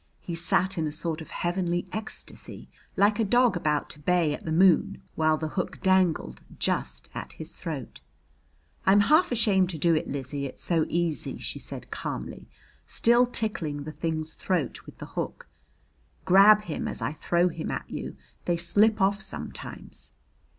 [0.19, 4.45] He sat in a sort of heavenly ecstasy, like a dog about to bay at
[4.45, 7.99] the moon, while the hook dangled just at his throat.
[8.83, 12.49] "I'm half ashamed to do it, Lizzie, it's so easy," she said calmly,
[12.87, 15.47] still tickling the thing's throat with the hook.
[16.25, 18.15] "Grab him as I throw him at you.
[18.45, 20.13] They slip off sometimes."